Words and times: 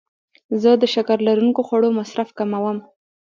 زه 0.61 0.71
د 0.81 0.83
شکر 0.93 1.17
لرونکو 1.27 1.61
خوړو 1.67 1.89
مصرف 1.99 2.29
کموم. 2.39 2.77